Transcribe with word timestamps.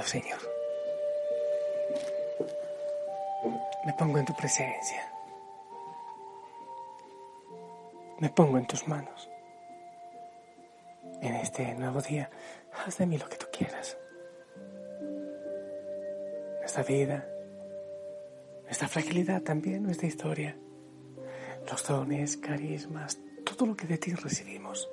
Señor, 0.00 0.40
me 3.84 3.92
pongo 3.92 4.18
en 4.18 4.24
tu 4.24 4.34
presencia. 4.34 5.12
Me 8.18 8.30
pongo 8.30 8.56
en 8.58 8.66
tus 8.66 8.88
manos. 8.88 9.28
En 11.20 11.34
este 11.36 11.74
nuevo 11.74 12.00
día, 12.00 12.30
haz 12.72 12.98
de 12.98 13.06
mí 13.06 13.18
lo 13.18 13.28
que 13.28 13.36
tú 13.36 13.46
quieras. 13.52 13.98
Nuestra 16.60 16.82
vida, 16.84 17.28
nuestra 18.64 18.88
fragilidad 18.88 19.42
también, 19.42 19.82
nuestra 19.82 20.08
historia, 20.08 20.56
los 21.70 21.86
dones, 21.86 22.38
carismas, 22.38 23.18
todo 23.44 23.66
lo 23.66 23.76
que 23.76 23.86
de 23.86 23.98
ti 23.98 24.14
recibimos. 24.14 24.88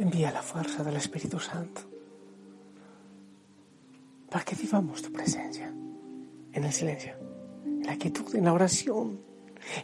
Envía 0.00 0.32
la 0.32 0.40
fuerza 0.40 0.82
del 0.82 0.96
Espíritu 0.96 1.38
Santo 1.38 1.82
para 4.30 4.42
que 4.42 4.56
vivamos 4.56 5.02
tu 5.02 5.12
presencia 5.12 5.70
en 6.52 6.64
el 6.64 6.72
silencio, 6.72 7.12
en 7.66 7.82
la 7.84 7.96
quietud, 7.96 8.34
en 8.34 8.46
la 8.46 8.54
oración, 8.54 9.20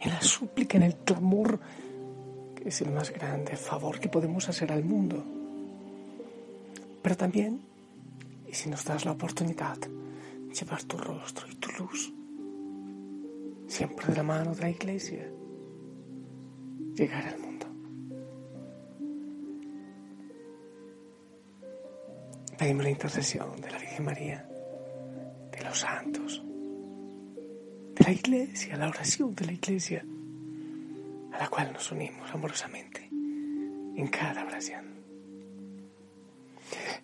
en 0.00 0.10
la 0.10 0.22
súplica, 0.22 0.78
en 0.78 0.84
el 0.84 0.96
clamor, 0.96 1.60
que 2.54 2.70
es 2.70 2.80
el 2.80 2.92
más 2.92 3.10
grande 3.10 3.56
favor 3.56 4.00
que 4.00 4.08
podemos 4.08 4.48
hacer 4.48 4.72
al 4.72 4.84
mundo. 4.84 5.22
Pero 7.02 7.14
también, 7.14 7.60
y 8.48 8.54
si 8.54 8.70
nos 8.70 8.86
das 8.86 9.04
la 9.04 9.12
oportunidad, 9.12 9.76
llevar 10.58 10.82
tu 10.84 10.96
rostro 10.96 11.46
y 11.46 11.56
tu 11.56 11.68
luz, 11.78 12.10
siempre 13.68 14.06
de 14.06 14.16
la 14.16 14.22
mano 14.22 14.54
de 14.54 14.62
la 14.62 14.70
iglesia, 14.70 15.28
llegar 16.94 17.26
al 17.26 17.38
mundo. 17.38 17.45
Pedimos 22.58 22.84
la 22.84 22.90
intercesión 22.90 23.60
de 23.60 23.70
la 23.70 23.78
Virgen 23.78 24.04
María, 24.04 24.46
de 25.52 25.62
los 25.62 25.78
santos, 25.78 26.42
de 27.94 28.04
la 28.04 28.10
iglesia, 28.10 28.76
la 28.76 28.88
oración 28.88 29.34
de 29.34 29.46
la 29.46 29.52
iglesia, 29.52 30.04
a 31.32 31.38
la 31.38 31.48
cual 31.48 31.72
nos 31.74 31.92
unimos 31.92 32.30
amorosamente 32.32 33.08
en 33.10 34.08
cada 34.08 34.44
oración. 34.44 34.86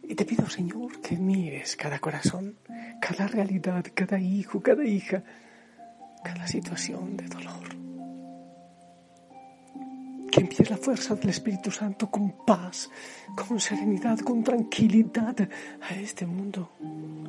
Y 0.02 0.14
te 0.14 0.24
pido, 0.24 0.48
Señor, 0.48 1.00
que 1.00 1.16
mires 1.16 1.76
cada 1.76 1.98
corazón, 1.98 2.56
cada 3.00 3.26
realidad, 3.26 3.84
cada 3.94 4.18
hijo, 4.18 4.60
cada 4.62 4.84
hija, 4.84 5.22
cada 6.24 6.46
situación 6.46 7.16
de 7.16 7.26
dolor. 7.26 7.91
Que 10.32 10.40
envíes 10.40 10.70
la 10.70 10.78
fuerza 10.78 11.14
del 11.14 11.28
Espíritu 11.28 11.70
Santo 11.70 12.10
con 12.10 12.30
paz, 12.46 12.88
con 13.36 13.60
serenidad, 13.60 14.18
con 14.20 14.42
tranquilidad 14.42 15.36
a 15.82 15.94
este 15.94 16.24
mundo 16.24 16.70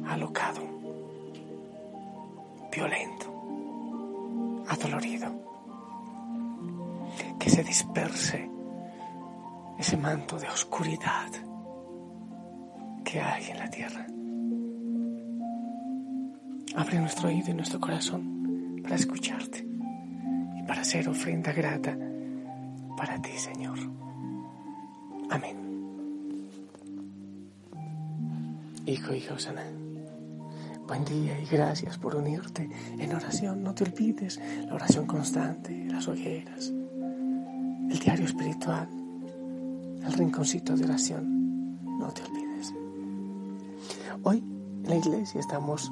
alocado, 0.08 0.62
violento 2.72 4.64
adolorido. 4.70 5.28
Que 7.38 7.50
se 7.50 7.62
disperse 7.62 8.50
ese 9.78 9.98
manto 9.98 10.40
de 10.40 10.48
oscuridad 10.48 11.30
que 13.04 13.20
hay 13.20 13.52
en 13.52 13.60
la 13.60 13.70
tierra. 13.70 14.08
Abre 16.78 17.00
nuestro 17.00 17.28
oído 17.28 17.52
y 17.52 17.54
nuestro 17.54 17.82
corazón 17.82 18.80
para 18.82 18.96
escucharte 18.96 19.68
y 20.58 20.64
para 20.64 20.86
ser 20.86 21.10
ofrenda 21.10 21.52
grata 21.52 21.98
para 22.96 23.22
ti, 23.22 23.38
Señor. 23.38 23.78
Amén. 25.30 25.58
Hijo, 28.86 29.14
hijo, 29.14 29.40
sana. 29.40 29.64
Buen 30.88 31.06
día 31.06 31.40
y 31.40 31.46
gracias 31.46 31.98
por 31.98 32.16
unirte 32.16 32.70
en 32.98 33.16
oración. 33.16 33.64
No 33.64 33.74
te 33.74 33.86
olvides 33.86 34.40
la 34.68 34.76
oración 34.76 35.06
constante, 35.06 35.86
las 35.90 36.08
hogueras, 36.08 36.68
el 36.68 38.00
diario 38.00 38.26
espiritual, 38.26 38.90
el 40.04 40.14
rinconcito 40.14 40.76
de 40.76 40.84
oración. 40.84 41.80
No 41.98 42.12
te 42.12 42.22
olvides. 42.24 42.74
Hoy 44.24 44.40
en 44.84 44.90
la 44.90 44.98
iglesia 44.98 45.40
estamos 45.40 45.90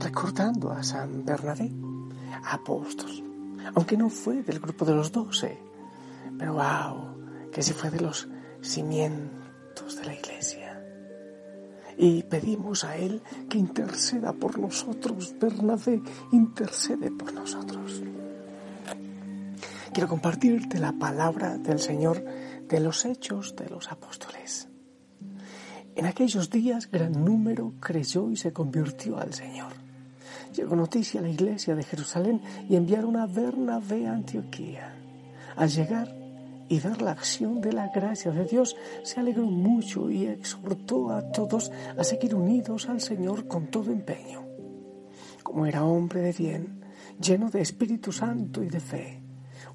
recordando 0.00 0.72
a 0.72 0.82
San 0.82 1.24
Bernabé, 1.24 1.70
apóstol, 2.44 3.10
aunque 3.74 3.96
no 3.96 4.10
fue 4.10 4.42
del 4.42 4.58
grupo 4.58 4.84
de 4.84 4.94
los 4.94 5.12
doce, 5.12 5.58
pero 6.38 6.54
wow, 6.54 7.50
que 7.52 7.62
sí 7.62 7.72
fue 7.72 7.90
de 7.90 8.00
los 8.00 8.28
cimientos 8.62 9.96
de 9.96 10.04
la 10.04 10.14
iglesia 10.14 10.68
y 11.98 12.22
pedimos 12.22 12.84
a 12.84 12.96
Él 12.96 13.20
que 13.50 13.58
interceda 13.58 14.32
por 14.32 14.58
nosotros. 14.58 15.34
Bernabé, 15.38 16.00
intercede 16.30 17.10
por 17.10 17.34
nosotros. 17.34 18.02
Quiero 19.92 20.08
compartirte 20.08 20.78
la 20.78 20.92
palabra 20.92 21.58
del 21.58 21.80
Señor 21.80 22.24
de 22.68 22.80
los 22.80 23.04
hechos 23.04 23.56
de 23.56 23.68
los 23.68 23.90
apóstoles. 23.90 24.68
En 25.96 26.06
aquellos 26.06 26.48
días 26.50 26.88
gran 26.88 27.24
número 27.24 27.74
creyó 27.80 28.30
y 28.30 28.36
se 28.36 28.52
convirtió 28.52 29.18
al 29.18 29.34
Señor. 29.34 29.72
Llegó 30.54 30.76
noticia 30.76 31.18
a 31.18 31.24
la 31.24 31.30
iglesia 31.30 31.74
de 31.74 31.82
Jerusalén 31.82 32.40
y 32.68 32.76
enviaron 32.76 33.16
a 33.16 33.26
Bernabé 33.26 34.06
a 34.06 34.12
Antioquía. 34.12 34.94
Al 35.56 35.68
llegar 35.68 36.14
y 36.68 36.80
ver 36.80 37.00
la 37.02 37.12
acción 37.12 37.60
de 37.60 37.72
la 37.72 37.88
gracia 37.88 38.30
de 38.30 38.44
Dios, 38.44 38.76
se 39.02 39.20
alegró 39.20 39.44
mucho 39.44 40.10
y 40.10 40.26
exhortó 40.26 41.10
a 41.10 41.30
todos 41.32 41.72
a 41.96 42.04
seguir 42.04 42.34
unidos 42.34 42.88
al 42.88 43.00
Señor 43.00 43.48
con 43.48 43.68
todo 43.68 43.90
empeño. 43.90 44.44
Como 45.42 45.66
era 45.66 45.84
hombre 45.84 46.20
de 46.20 46.32
bien, 46.32 46.80
lleno 47.20 47.50
de 47.50 47.62
Espíritu 47.62 48.12
Santo 48.12 48.62
y 48.62 48.68
de 48.68 48.80
fe, 48.80 49.22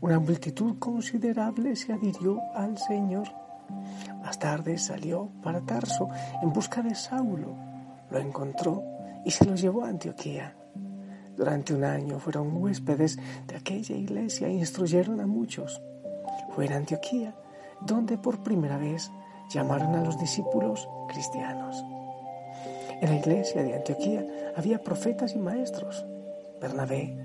una 0.02 0.20
multitud 0.20 0.78
considerable 0.78 1.76
se 1.76 1.94
adhirió 1.94 2.40
al 2.54 2.78
Señor. 2.78 3.28
Más 4.22 4.38
tarde 4.38 4.78
salió 4.78 5.32
para 5.42 5.62
Tarso 5.62 6.10
en 6.42 6.54
busca 6.54 6.82
de 6.82 6.94
Saulo. 6.94 7.56
Lo 8.12 8.20
encontró 8.20 8.84
y 9.26 9.32
se 9.32 9.46
lo 9.46 9.56
llevó 9.56 9.86
a 9.86 9.90
Antioquía. 9.90 10.56
Durante 11.36 11.74
un 11.74 11.84
año 11.84 12.20
fueron 12.20 12.56
huéspedes 12.56 13.18
de 13.48 13.56
aquella 13.56 13.96
iglesia 13.96 14.48
e 14.48 14.54
instruyeron 14.54 15.20
a 15.20 15.26
muchos 15.26 15.82
fue 16.56 16.66
en 16.66 16.74
Antioquía 16.74 17.36
donde 17.86 18.18
por 18.18 18.44
primera 18.44 18.78
vez 18.78 19.12
llamaron 19.50 19.96
a 19.96 20.04
los 20.04 20.20
discípulos 20.20 20.88
cristianos. 21.10 21.84
En 23.02 23.10
la 23.10 23.16
iglesia 23.16 23.64
de 23.64 23.76
Antioquía 23.76 24.26
había 24.56 24.82
profetas 24.82 25.36
y 25.36 25.40
maestros. 25.40 26.06
Bernabé, 26.62 27.18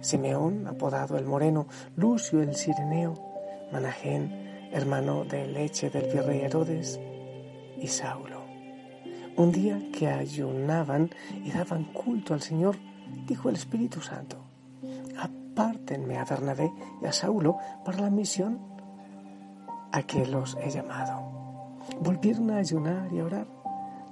Simeón, 0.00 0.66
apodado 0.68 1.18
el 1.18 1.24
Moreno, 1.24 1.66
Lucio 1.96 2.40
el 2.40 2.54
Sireneo, 2.54 3.14
Manajén, 3.72 4.70
hermano 4.72 5.24
de 5.24 5.46
leche 5.46 5.90
del 5.90 6.12
virrey 6.12 6.42
Herodes, 6.42 7.00
y 7.80 7.88
Saulo. 7.88 8.44
Un 9.36 9.50
día 9.50 9.80
que 9.92 10.06
ayunaban 10.06 11.10
y 11.42 11.50
daban 11.50 11.84
culto 11.92 12.34
al 12.34 12.40
Señor, 12.40 12.76
dijo 13.26 13.48
el 13.48 13.56
Espíritu 13.56 14.00
Santo, 14.00 14.36
apártenme 15.18 16.18
a 16.18 16.24
Bernabé 16.24 16.70
y 17.02 17.06
a 17.06 17.12
Saulo 17.12 17.58
para 17.84 18.00
la 18.00 18.10
misión 18.10 18.73
a 19.94 20.02
que 20.02 20.26
los 20.26 20.56
he 20.60 20.70
llamado. 20.70 21.22
Volvieron 22.00 22.50
a 22.50 22.56
ayunar 22.56 23.12
y 23.12 23.20
a 23.20 23.24
orar, 23.24 23.46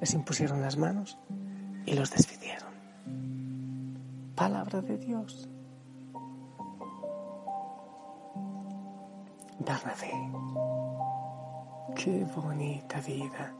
les 0.01 0.15
impusieron 0.15 0.61
las 0.61 0.77
manos 0.77 1.19
y 1.85 1.95
los 1.95 2.09
despidieron. 2.13 2.71
Palabra 4.37 4.81
de 4.81 4.97
Dios. 4.97 5.49
Bernabé. 9.59 10.13
Qué 11.97 12.27
bonita 12.37 13.01
vida 13.01 13.53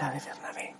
la 0.00 0.10
de 0.12 0.18
Bernabé. 0.18 0.74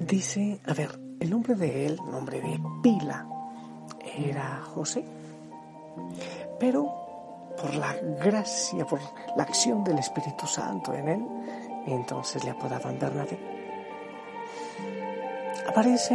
Dice, 0.00 0.60
a 0.66 0.74
ver, 0.74 0.98
el 1.20 1.30
nombre 1.30 1.54
de 1.54 1.86
él, 1.86 2.00
nombre 2.10 2.40
de 2.40 2.60
Pila, 2.82 3.28
era 4.18 4.60
José. 4.74 5.04
Pero 6.58 7.03
por 7.56 7.74
la 7.74 7.94
gracia, 8.22 8.84
por 8.84 9.00
la 9.36 9.42
acción 9.42 9.84
del 9.84 9.98
Espíritu 9.98 10.46
Santo 10.46 10.94
en 10.94 11.08
él, 11.08 11.22
y 11.86 11.92
entonces 11.92 12.44
le 12.44 12.50
apodaban 12.50 12.98
Bernabé. 12.98 13.38
Aparece 15.66 16.14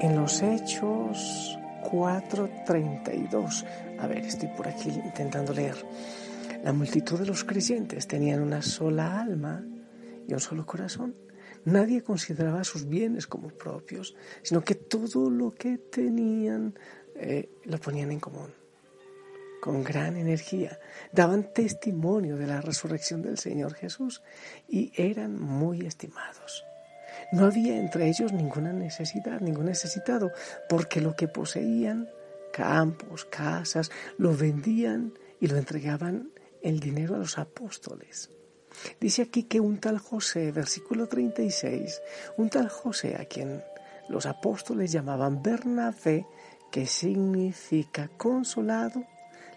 en 0.00 0.16
los 0.16 0.42
Hechos 0.42 1.58
4:32. 1.90 3.64
A 3.98 4.06
ver, 4.06 4.18
estoy 4.18 4.48
por 4.48 4.68
aquí 4.68 4.90
intentando 4.90 5.52
leer. 5.52 5.76
La 6.62 6.72
multitud 6.72 7.18
de 7.18 7.26
los 7.26 7.44
creyentes 7.44 8.06
tenían 8.06 8.40
una 8.42 8.62
sola 8.62 9.20
alma 9.20 9.64
y 10.26 10.32
un 10.32 10.40
solo 10.40 10.64
corazón. 10.64 11.14
Nadie 11.64 12.02
consideraba 12.02 12.64
sus 12.64 12.86
bienes 12.86 13.26
como 13.26 13.48
propios, 13.48 14.14
sino 14.42 14.62
que 14.62 14.74
todo 14.74 15.30
lo 15.30 15.52
que 15.54 15.78
tenían 15.78 16.74
eh, 17.14 17.50
lo 17.64 17.78
ponían 17.78 18.12
en 18.12 18.20
común 18.20 18.63
con 19.64 19.82
gran 19.82 20.18
energía, 20.18 20.78
daban 21.10 21.44
testimonio 21.54 22.36
de 22.36 22.46
la 22.46 22.60
resurrección 22.60 23.22
del 23.22 23.38
Señor 23.38 23.72
Jesús 23.72 24.22
y 24.68 24.92
eran 24.94 25.40
muy 25.40 25.86
estimados. 25.86 26.66
No 27.32 27.46
había 27.46 27.78
entre 27.78 28.06
ellos 28.08 28.34
ninguna 28.34 28.74
necesidad, 28.74 29.40
ningún 29.40 29.64
necesitado, 29.64 30.32
porque 30.68 31.00
lo 31.00 31.16
que 31.16 31.28
poseían, 31.28 32.10
campos, 32.52 33.24
casas, 33.24 33.90
lo 34.18 34.36
vendían 34.36 35.14
y 35.40 35.46
lo 35.46 35.56
entregaban 35.56 36.28
el 36.60 36.78
dinero 36.78 37.14
a 37.14 37.18
los 37.18 37.38
apóstoles. 37.38 38.28
Dice 39.00 39.22
aquí 39.22 39.44
que 39.44 39.60
un 39.60 39.78
tal 39.78 39.98
José, 39.98 40.52
versículo 40.52 41.06
36, 41.06 42.02
un 42.36 42.50
tal 42.50 42.68
José 42.68 43.16
a 43.16 43.24
quien 43.24 43.64
los 44.10 44.26
apóstoles 44.26 44.92
llamaban 44.92 45.42
Bernabé, 45.42 46.26
que 46.70 46.84
significa 46.84 48.10
consolado, 48.18 49.06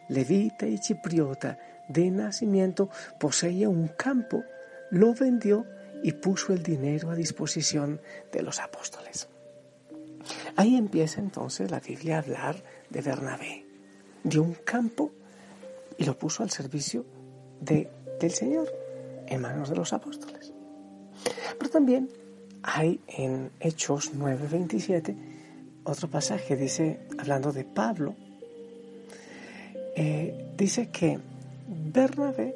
levita 0.10 0.68
y 0.68 0.80
chipriota 0.80 1.58
de 1.88 2.12
nacimiento, 2.12 2.90
poseía 3.20 3.70
un 3.70 3.88
campo, 3.90 4.44
lo 4.92 5.14
vendió 5.14 5.66
y 6.04 6.12
puso 6.14 6.54
el 6.54 6.64
dinero 6.64 7.10
a 7.10 7.16
disposición 7.16 8.02
de 8.32 8.42
los 8.42 8.60
apóstoles. 8.60 9.28
Ahí 10.56 10.76
empieza 10.76 11.22
entonces 11.22 11.72
la 11.72 11.80
Biblia 11.80 12.16
a 12.16 12.20
hablar 12.20 12.64
de 12.90 13.02
Bernabé. 13.02 13.66
Dio 14.24 14.44
un 14.44 14.56
campo 14.56 15.12
y 15.98 16.04
lo 16.04 16.18
puso 16.18 16.44
al 16.44 16.50
servicio 16.50 17.06
de, 17.62 17.90
del 18.20 18.32
Señor 18.32 18.68
en 19.28 19.42
manos 19.42 19.70
de 19.70 19.76
los 19.76 19.94
apóstoles. 19.94 20.54
Pero 21.58 21.72
también 21.72 22.10
hay 22.64 23.00
en 23.08 23.52
Hechos 23.60 24.14
9:27 24.14 25.16
otro 25.84 26.10
pasaje, 26.10 26.58
dice, 26.58 27.00
hablando 27.18 27.54
de 27.54 27.64
Pablo, 27.64 28.16
eh, 30.00 30.54
dice 30.56 30.90
que 30.90 31.20
Bernabé 31.68 32.56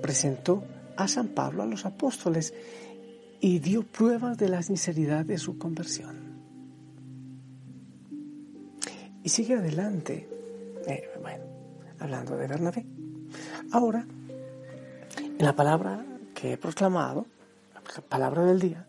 presentó 0.00 0.62
a 0.96 1.08
San 1.08 1.26
Pablo 1.26 1.64
a 1.64 1.66
los 1.66 1.84
apóstoles 1.84 2.54
y 3.40 3.58
dio 3.58 3.82
pruebas 3.82 4.38
de 4.38 4.48
la 4.48 4.62
sinceridad 4.62 5.24
de 5.24 5.36
su 5.36 5.58
conversión. 5.58 6.14
Y 9.24 9.28
sigue 9.28 9.54
adelante, 9.54 10.28
eh, 10.86 11.10
bueno, 11.20 11.42
hablando 11.98 12.36
de 12.36 12.46
Bernabé. 12.46 12.86
Ahora, 13.72 14.06
en 15.16 15.44
la 15.44 15.56
palabra 15.56 16.06
que 16.36 16.52
he 16.52 16.56
proclamado, 16.56 17.26
la 17.74 18.02
palabra 18.02 18.44
del 18.44 18.60
día, 18.60 18.86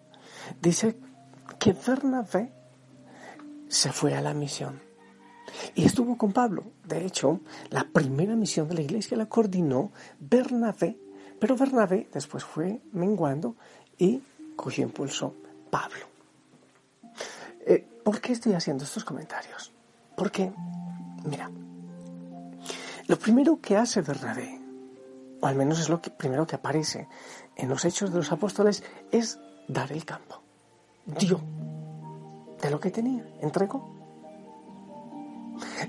dice 0.61 0.97
que 1.57 1.73
Bernabé 1.73 2.51
se 3.67 3.91
fue 3.91 4.13
a 4.13 4.21
la 4.21 4.35
misión. 4.35 4.86
Y 5.75 5.85
estuvo 5.85 6.17
con 6.17 6.33
Pablo. 6.33 6.63
De 6.85 7.05
hecho, 7.05 7.39
la 7.69 7.83
primera 7.85 8.35
misión 8.35 8.67
de 8.67 8.75
la 8.75 8.81
iglesia 8.81 9.17
la 9.17 9.27
coordinó 9.27 9.91
Bernabé, 10.19 10.97
pero 11.39 11.55
Bernabé 11.55 12.07
después 12.11 12.43
fue 12.43 12.81
menguando 12.91 13.55
y 13.97 14.21
cogió 14.55 14.83
impulso 14.83 15.35
Pablo. 15.69 16.05
Eh, 17.65 17.85
¿Por 18.03 18.21
qué 18.21 18.33
estoy 18.33 18.53
haciendo 18.53 18.83
estos 18.83 19.03
comentarios? 19.03 19.71
Porque, 20.15 20.51
mira, 21.25 21.49
lo 23.07 23.17
primero 23.19 23.59
que 23.61 23.77
hace 23.77 24.01
Bernabé, 24.01 24.59
o 25.39 25.47
al 25.47 25.55
menos 25.55 25.79
es 25.79 25.89
lo 25.89 26.01
primero 26.01 26.47
que 26.47 26.55
aparece 26.55 27.07
en 27.55 27.69
los 27.69 27.85
hechos 27.85 28.11
de 28.11 28.17
los 28.17 28.31
apóstoles, 28.31 28.83
es 29.11 29.39
dar 29.67 29.91
el 29.91 30.03
campo. 30.05 30.41
Dio 31.05 31.39
de 32.61 32.71
lo 32.71 32.79
que 32.79 32.91
tenía, 32.91 33.25
entregó. 33.41 33.96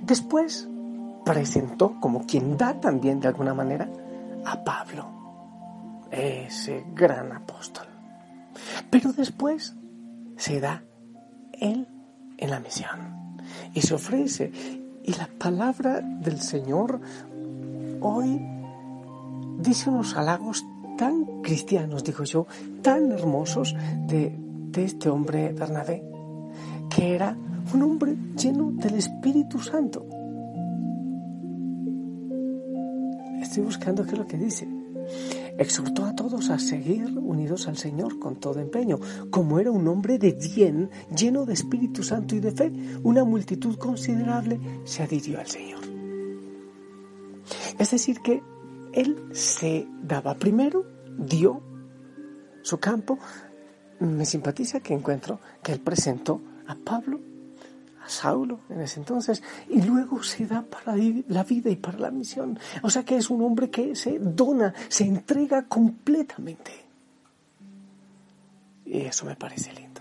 Después 0.03 0.69
presentó 1.25 1.99
como 2.01 2.27
quien 2.27 2.57
da 2.57 2.81
también 2.81 3.21
de 3.21 3.29
alguna 3.29 3.55
manera 3.55 3.89
a 4.45 4.65
Pablo, 4.65 5.07
ese 6.11 6.85
gran 6.95 7.33
apóstol. 7.33 7.87
Pero 8.91 9.13
después 9.13 9.75
se 10.37 10.61
da 10.61 10.83
él 11.53 11.87
en 12.39 12.51
la 12.51 12.61
misión 12.61 13.43
y 13.75 13.83
se 13.83 13.95
ofrece. 13.95 14.53
Y 15.05 15.13
la 15.15 15.29
palabra 15.39 16.01
del 16.01 16.41
Señor 16.41 17.01
hoy 18.01 18.41
dice 19.59 19.91
unos 19.91 20.17
halagos 20.17 20.65
tan 20.97 21.43
cristianos, 21.43 22.05
digo 22.05 22.25
yo, 22.25 22.47
tan 22.83 23.13
hermosos 23.13 23.75
de, 24.07 24.35
de 24.39 24.85
este 24.85 25.09
hombre 25.09 25.53
Bernabé, 25.53 26.05
que 26.91 27.15
era 27.15 27.37
un 27.75 27.83
hombre 27.83 28.17
lleno 28.37 28.71
del 28.73 28.95
Espíritu 28.95 29.59
Santo. 29.59 30.07
Estoy 33.41 33.63
buscando 33.63 34.05
qué 34.05 34.13
es 34.13 34.19
lo 34.19 34.27
que 34.27 34.37
dice. 34.37 34.69
Exhortó 35.59 36.05
a 36.05 36.15
todos 36.15 36.51
a 36.51 36.59
seguir 36.59 37.19
unidos 37.19 37.67
al 37.67 37.77
Señor 37.77 38.19
con 38.19 38.37
todo 38.37 38.61
empeño. 38.61 38.99
Como 39.31 39.59
era 39.59 39.71
un 39.71 39.89
hombre 39.89 40.19
de 40.19 40.33
bien, 40.33 40.91
lleno 41.17 41.47
de 41.47 41.55
Espíritu 41.55 42.03
Santo 42.03 42.37
y 42.37 42.41
de 42.41 42.53
fe, 42.53 42.73
una 43.03 43.25
multitud 43.25 43.77
considerable 43.77 44.61
se 44.85 45.03
adhirió 45.03 45.41
al 45.41 45.47
Señor. 45.47 45.81
Es 47.79 47.91
decir, 47.91 48.21
que 48.21 48.43
él 48.93 49.17
se 49.33 49.87
daba 50.03 50.35
primero, 50.35 50.85
dio 51.19 51.63
su 52.63 52.79
campo. 52.79 53.19
Me 54.01 54.27
simpatiza 54.27 54.81
que 54.81 54.95
encuentro 54.95 55.41
que 55.63 55.73
él 55.73 55.81
presentó 55.81 56.41
a 56.67 56.75
Pablo, 56.77 57.21
Saulo 58.09 58.61
en 58.69 58.81
ese 58.81 59.01
entonces, 59.01 59.43
y 59.69 59.83
luego 59.83 60.23
se 60.23 60.47
da 60.47 60.63
para 60.63 60.97
la 60.97 61.45
vida 61.45 61.71
y 61.71 61.77
para 61.77 61.99
la 61.99 62.11
misión. 62.11 62.59
O 62.83 62.91
sea 62.91 63.05
que 63.05 63.17
es 63.17 63.31
un 63.31 63.43
hombre 63.43 63.71
que 63.71 63.95
se 63.95 64.19
dona, 64.19 64.75
se 64.89 65.05
entrega 65.05 65.67
completamente. 65.67 66.73
Y 68.85 69.01
eso 69.01 69.27
me 69.27 69.37
parece 69.37 69.73
lindo. 69.73 70.01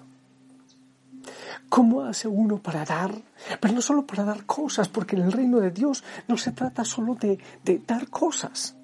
¿Cómo 1.69 2.03
hace 2.03 2.27
uno 2.27 2.57
para 2.57 2.85
dar? 2.85 3.13
Pero 3.59 3.73
no 3.73 3.81
solo 3.81 4.07
para 4.07 4.23
dar 4.23 4.45
cosas, 4.45 4.87
porque 4.87 5.17
en 5.17 5.23
el 5.23 5.31
reino 5.31 5.59
de 5.59 5.71
Dios 5.71 6.03
no 6.27 6.37
se 6.37 6.53
trata 6.53 6.85
solo 6.85 7.15
de, 7.15 7.37
de 7.65 7.79
dar 7.85 8.09
cosas 8.09 8.77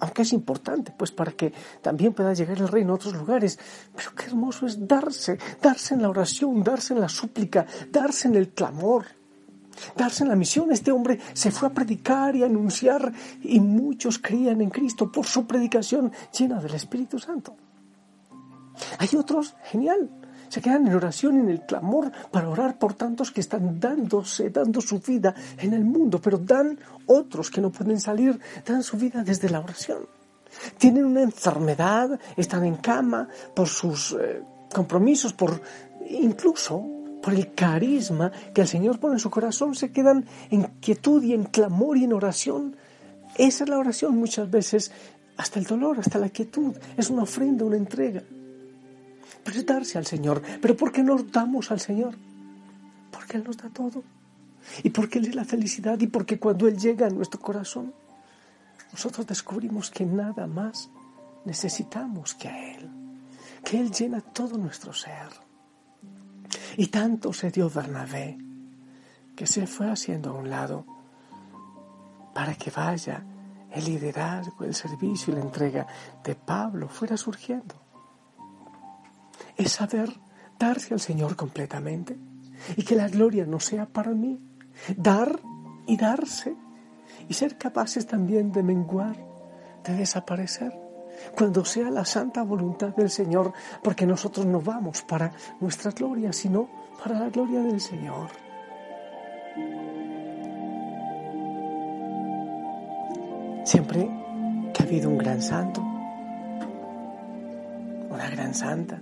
aunque 0.00 0.22
es 0.22 0.32
importante, 0.32 0.92
pues 0.96 1.10
para 1.10 1.32
que 1.32 1.52
también 1.82 2.12
pueda 2.12 2.32
llegar 2.32 2.58
el 2.58 2.68
reino 2.68 2.92
a 2.92 2.96
otros 2.96 3.14
lugares. 3.14 3.58
Pero 3.94 4.14
qué 4.14 4.26
hermoso 4.26 4.66
es 4.66 4.86
darse, 4.86 5.38
darse 5.60 5.94
en 5.94 6.02
la 6.02 6.10
oración, 6.10 6.62
darse 6.62 6.94
en 6.94 7.00
la 7.00 7.08
súplica, 7.08 7.66
darse 7.90 8.28
en 8.28 8.36
el 8.36 8.50
clamor, 8.50 9.06
darse 9.96 10.22
en 10.22 10.28
la 10.28 10.36
misión. 10.36 10.72
Este 10.72 10.92
hombre 10.92 11.18
se 11.32 11.50
fue 11.50 11.68
a 11.68 11.72
predicar 11.72 12.36
y 12.36 12.42
a 12.42 12.46
anunciar 12.46 13.12
y 13.42 13.60
muchos 13.60 14.18
creían 14.18 14.60
en 14.60 14.70
Cristo 14.70 15.10
por 15.10 15.26
su 15.26 15.46
predicación 15.46 16.12
llena 16.36 16.60
del 16.60 16.74
Espíritu 16.74 17.18
Santo. 17.18 17.56
Hay 18.98 19.08
otros, 19.16 19.56
genial, 19.64 20.08
se 20.48 20.60
quedan 20.60 20.86
en 20.86 20.94
oración 20.94 21.38
en 21.38 21.48
el 21.48 21.62
clamor 21.62 22.10
para 22.30 22.48
orar 22.48 22.78
por 22.78 22.94
tantos 22.94 23.30
que 23.30 23.40
están 23.40 23.78
dándose, 23.78 24.50
dando 24.50 24.80
su 24.80 24.98
vida 25.00 25.34
en 25.58 25.72
el 25.74 25.84
mundo, 25.84 26.20
pero 26.20 26.38
dan 26.38 26.78
otros 27.06 27.50
que 27.50 27.60
no 27.60 27.70
pueden 27.70 28.00
salir, 28.00 28.38
dan 28.66 28.82
su 28.82 28.96
vida 28.96 29.22
desde 29.22 29.50
la 29.50 29.60
oración. 29.60 30.06
Tienen 30.78 31.04
una 31.04 31.22
enfermedad, 31.22 32.18
están 32.36 32.64
en 32.64 32.76
cama 32.76 33.28
por 33.54 33.68
sus 33.68 34.16
eh, 34.18 34.42
compromisos, 34.72 35.32
por 35.32 35.60
incluso 36.08 36.84
por 37.22 37.34
el 37.34 37.52
carisma 37.54 38.32
que 38.54 38.62
el 38.62 38.68
Señor 38.68 38.98
pone 38.98 39.14
en 39.14 39.20
su 39.20 39.30
corazón, 39.30 39.74
se 39.74 39.92
quedan 39.92 40.24
en 40.50 40.62
quietud 40.80 41.22
y 41.22 41.34
en 41.34 41.44
clamor 41.44 41.98
y 41.98 42.04
en 42.04 42.12
oración. 42.12 42.76
Esa 43.36 43.64
es 43.64 43.70
la 43.70 43.78
oración 43.78 44.16
muchas 44.16 44.50
veces, 44.50 44.90
hasta 45.36 45.58
el 45.58 45.66
dolor, 45.66 46.00
hasta 46.00 46.18
la 46.18 46.30
quietud, 46.30 46.74
es 46.96 47.10
una 47.10 47.22
ofrenda, 47.22 47.64
una 47.64 47.76
entrega 47.76 48.22
darse 49.66 49.98
al 49.98 50.06
Señor. 50.06 50.42
Pero 50.60 50.76
¿por 50.76 50.92
qué 50.92 51.02
nos 51.02 51.30
damos 51.30 51.70
al 51.70 51.80
Señor? 51.80 52.14
Porque 53.10 53.36
Él 53.36 53.44
nos 53.44 53.56
da 53.56 53.68
todo. 53.68 54.02
Y 54.82 54.90
porque 54.90 55.18
Él 55.18 55.26
es 55.26 55.34
la 55.34 55.44
felicidad 55.44 55.98
y 56.00 56.06
porque 56.06 56.38
cuando 56.38 56.68
Él 56.68 56.78
llega 56.78 57.06
a 57.06 57.10
nuestro 57.10 57.40
corazón, 57.40 57.92
nosotros 58.92 59.26
descubrimos 59.26 59.90
que 59.90 60.04
nada 60.04 60.46
más 60.46 60.90
necesitamos 61.44 62.34
que 62.34 62.48
a 62.48 62.74
Él, 62.74 62.88
que 63.64 63.80
Él 63.80 63.90
llena 63.90 64.20
todo 64.20 64.58
nuestro 64.58 64.92
ser. 64.92 65.28
Y 66.76 66.88
tanto 66.88 67.32
se 67.32 67.50
dio 67.50 67.70
Bernabé 67.70 68.38
que 69.34 69.46
se 69.46 69.66
fue 69.66 69.90
haciendo 69.90 70.30
a 70.30 70.34
un 70.34 70.50
lado 70.50 70.84
para 72.34 72.54
que 72.54 72.70
vaya 72.70 73.22
el 73.70 73.84
liderazgo, 73.84 74.64
el 74.64 74.74
servicio 74.74 75.32
y 75.32 75.36
la 75.36 75.42
entrega 75.42 75.86
de 76.24 76.34
Pablo 76.34 76.88
fuera 76.88 77.16
surgiendo 77.16 77.87
es 79.58 79.72
saber 79.72 80.08
darse 80.58 80.94
al 80.94 81.00
Señor 81.00 81.36
completamente 81.36 82.16
y 82.76 82.84
que 82.84 82.94
la 82.94 83.08
gloria 83.08 83.44
no 83.44 83.60
sea 83.60 83.86
para 83.86 84.12
mí. 84.12 84.40
Dar 84.96 85.40
y 85.86 85.96
darse 85.96 86.54
y 87.28 87.34
ser 87.34 87.58
capaces 87.58 88.06
también 88.06 88.52
de 88.52 88.62
menguar, 88.62 89.16
de 89.84 89.94
desaparecer, 89.94 90.72
cuando 91.36 91.64
sea 91.64 91.90
la 91.90 92.04
santa 92.04 92.42
voluntad 92.42 92.94
del 92.94 93.10
Señor, 93.10 93.52
porque 93.82 94.06
nosotros 94.06 94.46
no 94.46 94.60
vamos 94.60 95.02
para 95.02 95.32
nuestra 95.60 95.90
gloria, 95.90 96.32
sino 96.32 96.68
para 97.02 97.18
la 97.18 97.28
gloria 97.28 97.60
del 97.60 97.80
Señor. 97.80 98.28
Siempre 103.64 104.08
que 104.72 104.82
ha 104.82 104.86
habido 104.86 105.10
un 105.10 105.18
gran 105.18 105.42
santo, 105.42 105.80
una 108.10 108.30
gran 108.30 108.54
santa, 108.54 109.00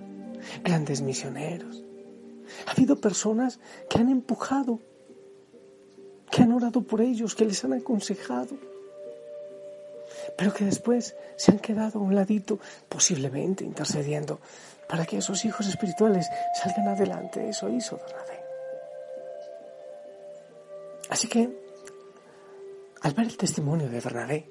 grandes 0.62 1.00
misioneros, 1.00 1.82
ha 2.66 2.72
habido 2.72 2.96
personas 3.00 3.58
que 3.88 3.98
han 3.98 4.08
empujado, 4.08 4.80
que 6.30 6.42
han 6.42 6.52
orado 6.52 6.82
por 6.82 7.00
ellos, 7.00 7.34
que 7.34 7.44
les 7.44 7.64
han 7.64 7.72
aconsejado, 7.72 8.56
pero 10.36 10.52
que 10.52 10.64
después 10.64 11.14
se 11.36 11.52
han 11.52 11.58
quedado 11.58 11.98
a 11.98 12.02
un 12.02 12.14
ladito, 12.14 12.58
posiblemente 12.88 13.64
intercediendo 13.64 14.40
para 14.88 15.04
que 15.04 15.18
esos 15.18 15.44
hijos 15.44 15.66
espirituales 15.66 16.28
salgan 16.62 16.88
adelante. 16.88 17.48
Eso 17.48 17.68
hizo 17.68 17.96
Bernabé. 17.96 18.40
Así 21.08 21.28
que, 21.28 21.48
al 23.02 23.12
ver 23.12 23.26
el 23.26 23.36
testimonio 23.36 23.88
de 23.88 24.00
Bernabé, 24.00 24.50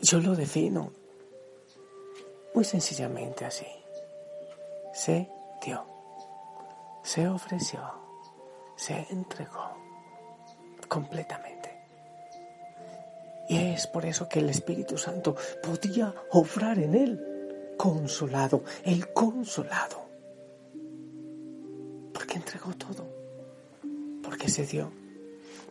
yo 0.00 0.20
lo 0.20 0.34
defino 0.34 0.92
muy 2.54 2.64
sencillamente 2.64 3.44
así. 3.44 3.66
Se 4.92 5.28
dio, 5.64 5.84
se 7.02 7.28
ofreció, 7.28 7.80
se 8.76 9.06
entregó. 9.10 9.74
Completamente. 10.88 11.74
Y 13.48 13.56
es 13.56 13.86
por 13.88 14.06
eso 14.06 14.28
que 14.28 14.38
el 14.38 14.48
Espíritu 14.48 14.96
Santo 14.96 15.34
podía 15.62 16.14
obrar 16.30 16.78
en 16.78 16.94
él, 16.94 17.74
consolado, 17.76 18.62
el 18.84 19.12
consolado. 19.12 20.04
Porque 22.12 22.34
entregó 22.34 22.72
todo, 22.74 23.06
porque 24.22 24.48
se 24.48 24.64
dio, 24.64 24.92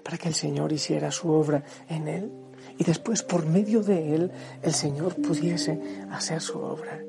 para 0.03 0.17
que 0.17 0.27
el 0.27 0.35
Señor 0.35 0.71
hiciera 0.73 1.09
su 1.11 1.31
obra 1.31 1.63
en 1.87 2.07
él 2.07 2.31
y 2.77 2.83
después 2.83 3.23
por 3.23 3.45
medio 3.45 3.81
de 3.81 4.15
él 4.15 4.31
el 4.61 4.73
Señor 4.73 5.15
pudiese 5.21 5.79
hacer 6.11 6.41
su 6.41 6.59
obra 6.59 6.99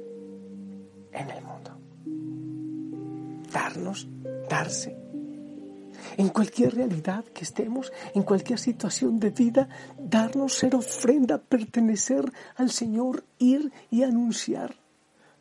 en 1.12 1.30
el 1.30 1.42
mundo. 1.42 1.78
Darnos, 3.52 4.08
darse 4.49 5.04
en 6.16 6.28
cualquier 6.28 6.75
realidad 6.75 7.25
que 7.25 7.44
estemos, 7.44 7.92
en 8.14 8.23
cualquier 8.23 8.58
situación 8.58 9.18
de 9.18 9.30
vida, 9.30 9.68
darnos 9.99 10.54
ser 10.54 10.75
ofrenda, 10.75 11.38
pertenecer 11.38 12.25
al 12.56 12.70
Señor, 12.70 13.25
ir 13.38 13.73
y 13.90 14.02
anunciar 14.02 14.75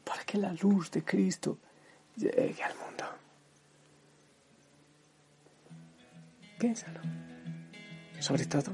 para 0.03 0.23
que 0.23 0.37
la 0.37 0.53
luz 0.53 0.91
de 0.91 1.03
Cristo 1.03 1.57
llegue 2.15 2.63
al 2.63 2.73
mundo. 2.75 3.05
Piénsalo. 6.59 6.99
Sobre 8.19 8.45
todo, 8.45 8.71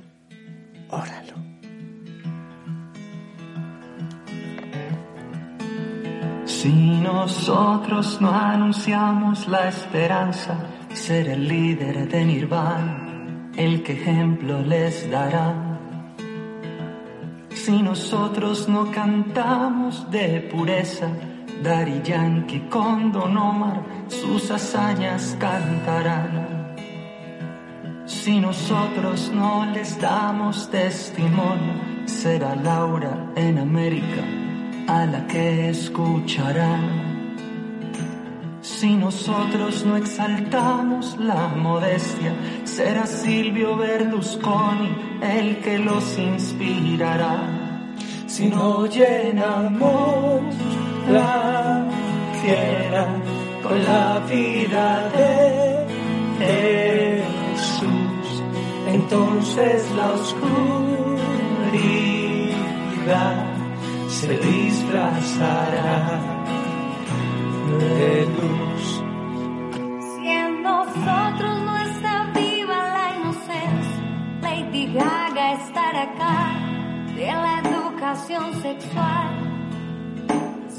óralo. 0.90 1.36
Si 6.46 7.00
nosotros 7.02 8.20
no 8.22 8.32
anunciamos 8.32 9.48
la 9.48 9.70
esperanza, 9.70 10.58
ser 10.94 11.30
el 11.30 11.48
líder 11.48 12.08
de 12.10 12.26
Nirvana, 12.26 13.52
el 13.56 13.82
que 13.84 13.94
ejemplo 13.94 14.62
les 14.62 15.10
dará. 15.10 15.54
Si 17.54 17.82
nosotros 17.82 18.68
no 18.68 18.92
cantamos 18.92 20.10
de 20.12 20.42
pureza, 20.42 21.08
Dari 21.64 22.02
Yankee 22.02 22.70
con 22.70 23.12
Don 23.12 23.36
Omar 23.36 23.84
sus 24.08 24.50
hazañas 24.50 25.36
cantarán. 25.38 26.49
Si 28.30 28.40
nosotros 28.40 29.32
no 29.34 29.66
les 29.74 30.00
damos 30.00 30.70
testimonio, 30.70 31.74
será 32.06 32.56
Laura 32.56 33.32
en 33.36 33.58
América 33.58 34.24
a 34.88 35.08
la 35.08 35.26
que 35.26 35.70
escucharán. 35.70 36.84
Si 38.62 38.96
nosotros 38.96 39.84
no 39.84 39.96
exaltamos 39.96 41.18
la 41.18 41.48
modestia, 41.48 42.32
será 42.66 43.08
Silvio 43.08 43.76
Berlusconi 43.76 44.92
el 45.24 45.58
que 45.62 45.80
los 45.80 46.20
inspirará. 46.20 47.36
Si 48.28 48.46
no 48.46 48.86
llenamos 48.86 50.54
la 51.10 51.84
tierra 52.44 53.08
con 53.64 53.84
la 53.84 54.20
vida 54.30 55.10
de 55.18 55.88
Jesús, 56.38 56.89
entonces 59.12 59.90
la 59.96 60.12
oscuridad 60.12 60.46
se 64.08 64.38
disfrazará 64.38 66.20
de 67.80 68.26
luz. 68.38 69.04
Si 70.14 70.28
en 70.28 70.62
nosotros 70.62 71.62
no 71.66 71.78
está 71.78 72.32
viva 72.36 72.78
la 72.78 73.16
inocencia, 73.18 74.04
Lady 74.44 74.94
Gaga 74.94 75.54
estará 75.54 76.04
acá 76.04 76.40
de 77.16 77.26
la 77.26 77.62
educación 77.66 78.54
sexual. 78.62 79.30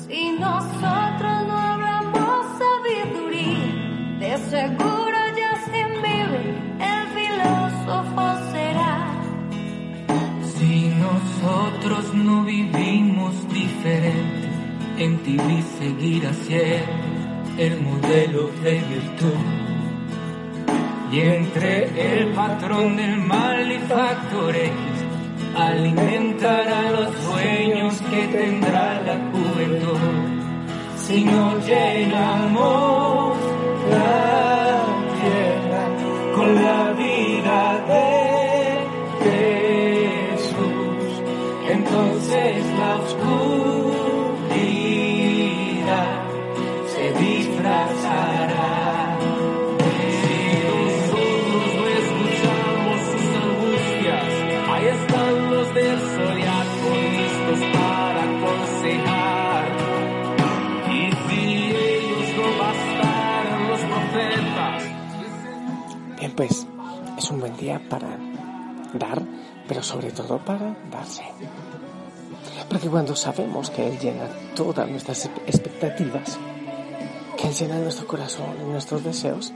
Si 0.07 0.31
nosotros 0.39 1.47
no 1.49 1.59
hablamos 1.59 2.47
sabiduría, 2.59 4.19
de 4.21 4.39
seguro 4.51 5.00
nosotros 11.43 12.13
no 12.15 12.45
vivimos 12.45 13.33
diferente, 13.49 14.49
en 14.99 15.19
ti 15.23 15.37
vi 15.39 15.63
seguir 15.79 16.29
siendo 16.47 17.59
el 17.59 17.81
modelo 17.81 18.51
de 18.63 18.73
virtud. 18.81 19.41
Y 21.13 21.21
entre 21.21 22.19
el 22.19 22.33
patrón 22.33 22.97
del 22.97 23.17
mal 23.19 23.73
y 23.73 23.79
Factor 23.79 24.55
X, 24.55 24.73
alimentará 25.57 26.91
los 26.91 27.15
sueños 27.25 28.01
que 28.11 28.27
tendrá 28.29 29.01
la 29.03 29.17
juventud. 29.33 29.99
Si 30.99 31.25
no 31.25 31.59
llenamos 31.59 33.37
la 33.91 34.83
tierra 35.21 35.89
con 36.37 36.55
la 36.55 36.93
vida 36.93 37.85
de 37.89 38.20
dar, 68.95 69.23
pero 69.67 69.83
sobre 69.83 70.11
todo 70.11 70.39
para 70.39 70.77
darse. 70.91 71.25
Porque 72.69 72.89
cuando 72.89 73.17
sabemos 73.17 73.71
que 73.71 73.87
Él 73.87 73.99
llena 73.99 74.29
todas 74.55 74.89
nuestras 74.89 75.27
expectativas, 75.47 76.39
que 77.37 77.49
Él 77.49 77.55
llena 77.55 77.79
nuestro 77.79 78.07
corazón 78.07 78.57
y 78.61 78.71
nuestros 78.71 79.03
deseos, 79.03 79.53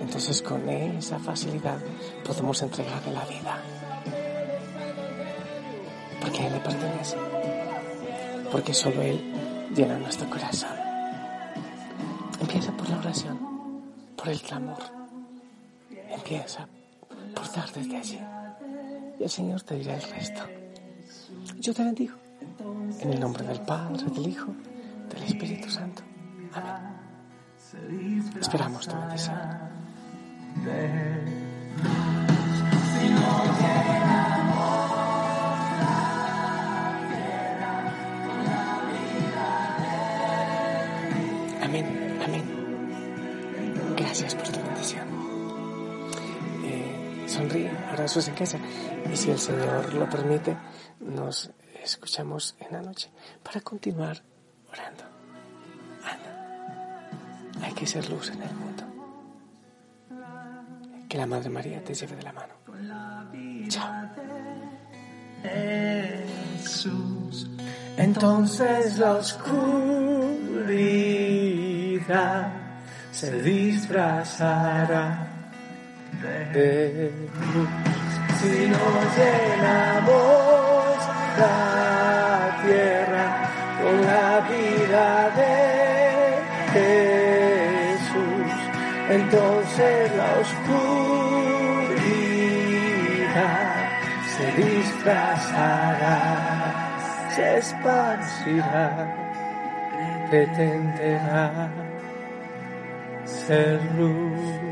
entonces 0.00 0.42
con 0.42 0.68
esa 0.68 1.18
facilidad 1.18 1.78
podemos 2.24 2.60
entregarle 2.62 3.12
la 3.12 3.24
vida. 3.24 3.62
Porque 6.20 6.46
Él 6.46 6.52
le 6.52 6.60
pertenece. 6.60 7.16
Porque 8.50 8.72
solo 8.72 9.02
Él 9.02 9.20
llena 9.74 9.98
nuestro 9.98 10.28
corazón. 10.30 10.70
Empieza 12.40 12.72
por 12.72 12.88
la 12.88 12.98
oración, 12.98 13.38
por 14.16 14.28
el 14.28 14.40
clamor. 14.40 14.78
Empieza 16.08 16.68
por 17.34 17.52
dar 17.52 17.72
desde 17.72 17.96
allí. 17.96 18.20
Y 19.18 19.22
el 19.22 19.30
Señor 19.30 19.62
te 19.62 19.76
dirá 19.76 19.96
el 19.96 20.02
resto. 20.02 20.42
Yo 21.58 21.74
te 21.74 21.84
bendigo. 21.84 22.14
En 23.00 23.12
el 23.12 23.20
nombre 23.20 23.44
del 23.44 23.60
Padre, 23.60 24.04
del 24.04 24.28
Hijo, 24.28 24.54
del 25.10 25.22
Espíritu 25.24 25.70
Santo. 25.70 26.02
Amén. 26.52 26.94
Esperamos 28.40 28.86
tu 28.86 28.96
bendición. 28.96 29.38
Abrazos 48.04 48.28
en 48.28 48.34
casa. 48.34 48.58
Y 49.10 49.16
si 49.16 49.30
el 49.30 49.38
Señor 49.38 49.94
lo 49.94 50.06
permite, 50.10 50.54
nos 51.00 51.50
escuchamos 51.82 52.54
en 52.60 52.72
la 52.72 52.82
noche 52.82 53.10
para 53.42 53.62
continuar 53.62 54.22
orando. 54.70 55.04
Anda, 56.04 57.08
hay 57.62 57.72
que 57.72 57.86
ser 57.86 58.06
luz 58.10 58.28
en 58.30 58.42
el 58.42 58.54
mundo. 58.54 58.84
Que 61.08 61.16
la 61.16 61.24
Madre 61.26 61.48
María 61.48 61.82
te 61.82 61.94
lleve 61.94 62.16
de 62.16 62.22
la 62.22 62.34
mano. 62.34 62.52
Chao. 63.68 64.10
Jesús, 65.42 67.48
entonces 67.96 68.98
la 68.98 69.14
oscuridad 69.14 70.52
se 73.12 73.40
disfrazará 73.42 75.26
de 76.22 77.10
luz. 77.54 77.93
Si 78.44 78.66
nos 78.68 79.16
llenamos 79.16 80.98
la 81.38 82.60
tierra 82.62 83.26
con 83.80 83.96
la 84.04 84.30
vida 84.52 85.08
de 85.40 85.56
Jesús, 86.74 88.52
entonces 89.08 89.96
la 90.14 90.28
oscuridad 90.42 90.84
se 94.36 94.46
disfrazará, 94.62 96.20
se 97.30 97.44
esparcirá, 97.56 98.86
pretenderá 100.28 101.70
ser 103.24 103.80
luz. 103.96 104.63